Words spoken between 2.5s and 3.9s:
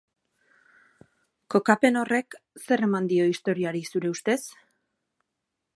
zer eman dio istorioari,